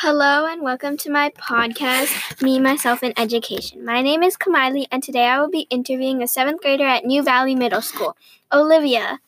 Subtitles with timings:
[0.00, 3.82] Hello and welcome to my podcast, Me, Myself, and Education.
[3.82, 7.22] My name is Kamiley, and today I will be interviewing a seventh grader at New
[7.22, 8.14] Valley Middle School,
[8.52, 9.20] Olivia.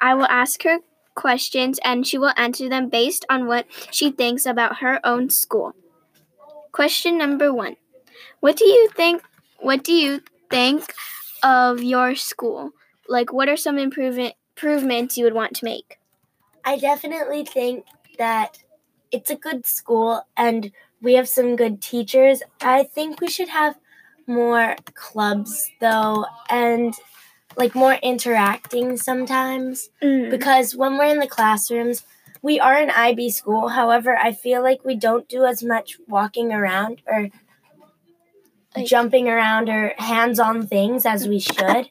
[0.00, 0.78] I will ask her
[1.14, 5.76] questions and she will answer them based on what she thinks about her own school.
[6.72, 7.76] Question number one
[8.40, 9.22] What do you think?
[9.60, 10.92] What do you think
[11.40, 12.72] of your school?
[13.08, 16.00] Like, what are some improvement, improvements you would want to make?
[16.64, 17.86] I definitely think
[18.18, 18.58] that
[19.14, 22.42] it's a good school and we have some good teachers.
[22.60, 23.74] I think we should have
[24.26, 26.94] more clubs though and
[27.56, 30.30] like more interacting sometimes Mm.
[30.30, 32.02] because when we're in the classrooms,
[32.42, 33.68] we are an IB school.
[33.68, 37.28] However, I feel like we don't do as much walking around or
[38.76, 41.90] Like- jumping around or hands on things as we should.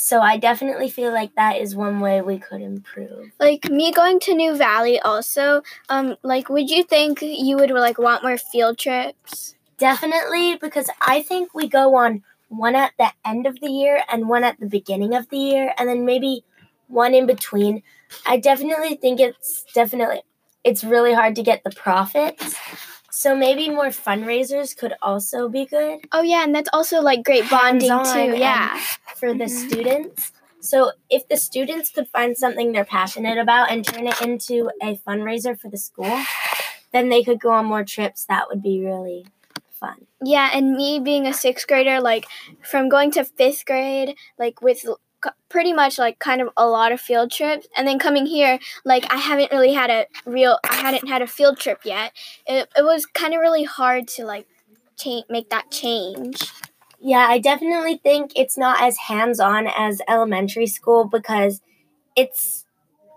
[0.00, 3.32] So I definitely feel like that is one way we could improve.
[3.40, 7.98] like me going to New Valley also, um, like would you think you would like
[7.98, 9.56] want more field trips?
[9.76, 14.28] Definitely, because I think we go on one at the end of the year and
[14.28, 16.44] one at the beginning of the year, and then maybe
[16.86, 17.82] one in between.
[18.24, 20.22] I definitely think it's definitely
[20.62, 22.54] it's really hard to get the profits.
[23.18, 27.50] So maybe more fundraisers could also be good Oh yeah, and that's also like great
[27.50, 28.38] bonding too.
[28.38, 28.78] Yeah.
[29.16, 29.58] for the Mhm.
[29.66, 30.30] students.
[30.60, 34.94] So if the students could find something they're passionate about and turn it into a
[35.04, 36.16] fundraiser for the school,
[36.92, 38.24] then they could go on more trips.
[38.26, 39.26] That would be really
[39.80, 40.06] fun.
[40.22, 42.26] Yeah, and me being a sixth grader, like
[42.62, 44.86] from going to fifth grade, like with
[45.48, 49.10] pretty much like kind of a lot of field trips, and then coming here, like
[49.12, 52.12] I haven't really had a real, I hadn't had a field trip yet.
[52.46, 54.46] It, it was kind of really hard to like
[54.96, 56.52] change, make that change.
[57.00, 61.60] Yeah, I definitely think it's not as hands on as elementary school because
[62.16, 62.64] it's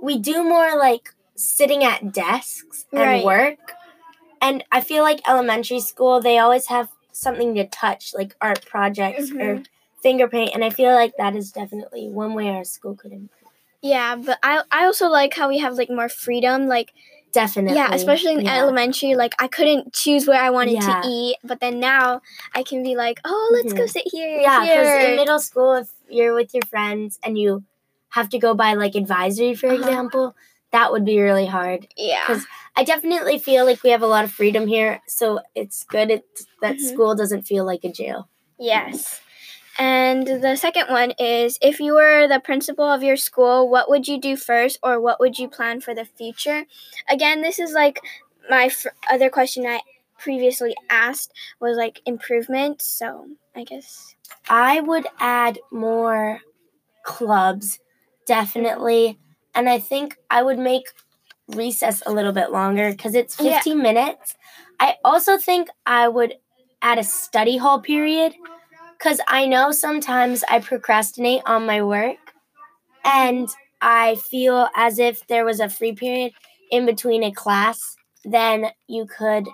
[0.02, 3.26] we do more like sitting at desks and Right.
[3.26, 3.74] work.
[4.40, 9.32] And I feel like elementary school they always have something to touch, like art projects
[9.32, 9.64] or mm-hmm.
[10.02, 13.52] Finger paint, and I feel like that is definitely one way our school could improve.
[13.81, 16.94] Yeah, but I I also like how we have like more freedom, like
[17.31, 17.75] Definitely.
[17.78, 18.58] yeah, especially in yeah.
[18.59, 21.02] elementary, like I couldn't choose where I wanted Yeah.
[21.02, 22.22] to eat, but then now
[22.53, 23.90] I can be like, oh, let's go Mhm.
[23.90, 24.40] sit here.
[24.40, 27.64] Yeah, because in middle school, if you're with your friends and you
[28.09, 29.78] have to go by like advisory, for Uh-huh.
[29.78, 30.36] example,
[30.72, 31.88] that would be really hard.
[31.96, 35.84] Yeah, because I definitely feel like we have a lot of freedom here, so it's
[35.84, 36.24] good it,
[36.62, 36.80] that Mhm.
[36.92, 38.28] school doesn't feel like a jail.
[38.59, 39.22] Yes.
[39.80, 44.08] And the second one is if you were the principal of your school, what would
[44.08, 46.66] you do first or what would you plan for the future?
[47.09, 48.00] Again, this is like
[48.50, 49.81] my f- other question I
[50.20, 52.81] previously asked was like improvement.
[52.81, 54.16] So I guess.
[54.50, 56.42] I would add more
[57.04, 57.80] clubs,
[58.26, 59.20] definitely,
[59.56, 60.84] and I think I would make
[61.48, 63.56] recess a little bit longer because it's Yeah.
[63.56, 64.36] 15 minutes.
[64.80, 66.36] I also think I would
[66.81, 68.34] add a study hall period
[69.01, 72.17] because I know sometimes I procrastinate on my work
[73.03, 73.50] and
[73.81, 76.34] I feel as if there was a free period
[76.69, 79.47] in between a class, then you could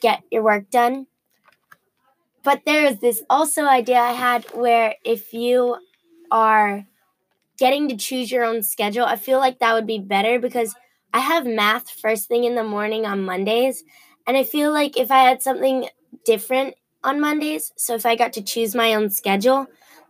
[0.00, 1.08] get your work done.
[2.44, 5.78] But there is this also idea I had where if you
[6.30, 6.86] are
[7.58, 10.76] getting to choose your own schedule, I feel like that would be better because
[11.12, 13.82] I have math first thing in the morning on Mondays.
[14.28, 15.88] And I feel like if I had something
[16.24, 19.66] different on Mondays, so if I got to choose my own schedule,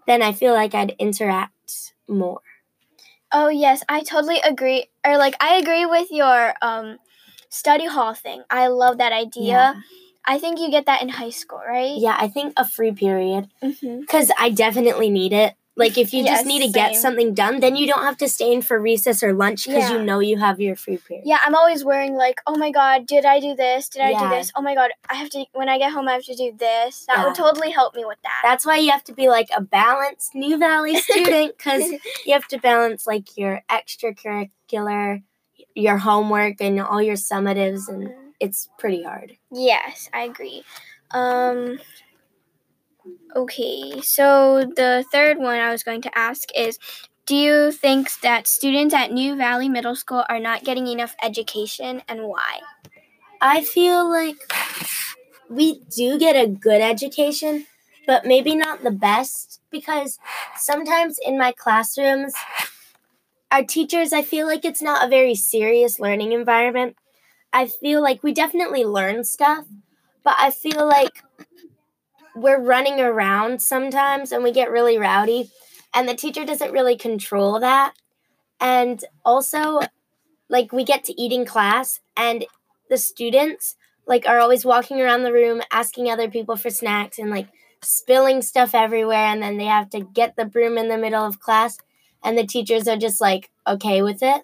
[0.06, 2.40] then I feel like I'd interact more.
[3.32, 4.86] Oh yes, I totally agree.
[5.04, 6.98] Or like I agree with your um
[7.48, 8.42] study hall thing.
[8.50, 9.82] I love that idea.
[10.24, 11.96] I think you get that in high school, right?
[11.96, 15.54] Yeah, I think a free period because I definitely need it.
[15.74, 18.28] Like if you Yes, just need to get something done, then you don't have to
[18.28, 19.98] stay in for recess or lunch because Yeah.
[19.98, 21.24] you know you have your free period.
[21.26, 23.88] Yeah, I'm always worrying like, oh my god, did I do this?
[23.88, 24.28] Did I Yeah.
[24.28, 24.52] do this?
[24.54, 27.06] Oh my god, I have to when I get home I have to do this.
[27.06, 28.40] That would totally help me with that.
[28.42, 31.90] That's why you have to be like a balanced New Valley student because
[32.26, 35.22] you have to balance like your extracurricular,
[35.74, 39.36] your homework, and all your summatives, and it's pretty hard.
[39.50, 40.64] yes, I agree.
[41.12, 41.78] Um
[43.34, 46.78] Okay, so the third one I was going to ask is
[47.24, 52.02] do you think that students at New Valley Middle School are not getting enough education
[52.08, 52.60] and why?
[53.40, 54.36] I feel like
[55.48, 57.66] we do get a good education,
[58.06, 60.18] but maybe not the best because
[60.56, 62.34] sometimes in my classrooms,
[63.50, 66.96] our teachers, I feel like it's not a very serious learning environment.
[67.52, 69.66] I feel like we definitely learn stuff,
[70.24, 71.22] but I feel like
[72.34, 75.50] we're running around sometimes and we get really rowdy,
[75.94, 77.94] and the teacher doesn't really control that.
[78.60, 79.80] And also,
[80.48, 82.46] like, we get to eating class, and
[82.88, 83.76] the students
[84.06, 87.48] like are always walking around the room asking other people for snacks and like
[87.82, 91.40] spilling stuff everywhere and then they have to get the broom in the middle of
[91.40, 91.78] class
[92.22, 94.42] and the teachers are just like okay with it.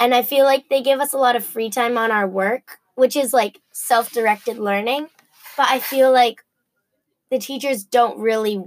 [0.00, 2.78] And I feel like they give us a lot of free time on our work,
[2.94, 5.08] which is like self-directed learning,
[5.56, 6.42] but I feel like
[7.32, 8.62] the teachers don't really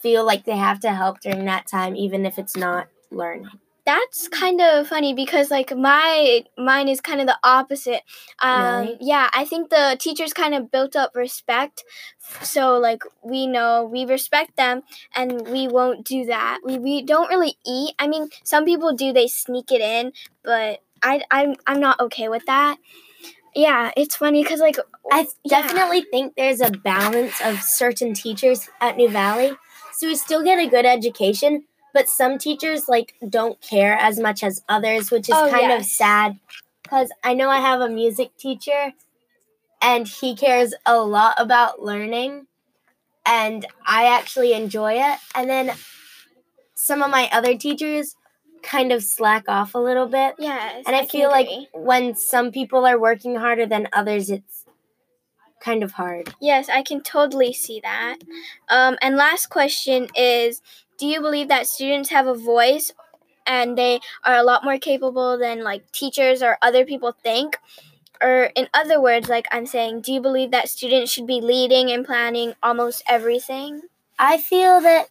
[0.00, 3.50] feel like they have to help during that time even if it's not learning.
[3.84, 8.02] That's kind of funny because like my mine is kind of the opposite.
[8.40, 8.98] Um Really?
[9.00, 11.82] yeah i think the teachers kind of built up respect.
[12.42, 14.82] So like we know we respect them
[15.14, 16.60] and we won't do that.
[16.64, 17.94] We, we don't really eat.
[17.98, 20.12] I mean some people do they sneak it in
[20.44, 22.78] but i i'm, I'm not okay with that
[23.56, 24.78] yeah it's funny because like
[25.12, 25.62] I Yeah.
[25.62, 29.56] definitely think there's a balance of certain teachers at New Valley.
[29.94, 31.64] So we still get a good education,
[31.94, 35.84] but some teachers like don't care as much as others, which is Oh, kind of
[35.84, 36.38] sad
[36.88, 38.94] cuz I know I have a music teacher
[39.82, 42.48] and he cares a lot about learning
[43.26, 45.18] and I actually enjoy it.
[45.34, 45.72] And then
[46.74, 48.16] some of my other teachers
[48.62, 50.34] kind of slack off a little bit.
[50.38, 54.64] yes And I, can feel like when some people are working harder than others, it's
[55.60, 56.34] kind of hard.
[56.40, 58.18] Yes, I can totally see that.
[58.68, 60.62] Um, and last question is
[60.98, 62.92] Do you believe that students have a voice
[63.46, 67.58] and they are a lot more capable than like teachers or other people think?
[68.22, 71.90] Or, in other words, like I'm saying, do you believe that students should be leading
[71.90, 73.82] and planning almost everything?
[74.18, 75.08] I feel that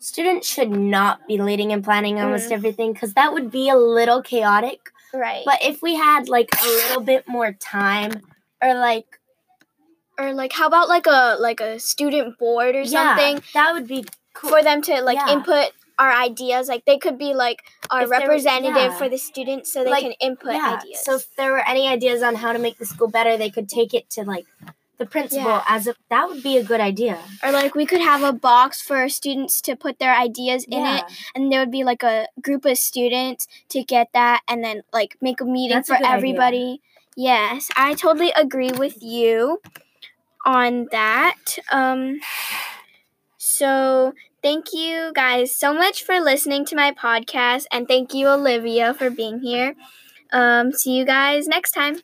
[0.00, 2.52] students should not be leading and planning almost Mm.
[2.52, 4.90] everything because that would be a little chaotic.
[5.14, 5.42] Right.
[5.44, 8.12] But if we had like a little bit more time
[8.62, 9.20] or like
[10.18, 13.86] or like how about like a like a student board or yeah, something that would
[13.86, 14.04] be
[14.34, 14.50] cool.
[14.50, 15.32] for them to like Yeah.
[15.34, 17.58] input our ideas like they could be like
[17.90, 18.98] our If representative yeah.
[18.98, 22.22] for the students so they Like, can input ideas So if there were any ideas
[22.22, 24.46] on how to make the school better, they could take it to like
[25.00, 25.64] the principal Yeah.
[25.76, 27.16] as a that would be a good idea.
[27.42, 31.04] or like we could have a box for students to put their ideas in it
[31.34, 35.16] and there would be like a group of students to get that and then like
[35.20, 36.16] make a meeting That's a for idea.
[36.16, 36.68] everybody
[37.16, 39.60] yes i totally agree with you
[40.46, 42.20] on that um
[43.38, 44.12] so
[44.42, 49.10] thank you guys so much for listening to my podcast and thank you olivia for
[49.10, 49.74] being here
[50.32, 52.00] um see you guys next time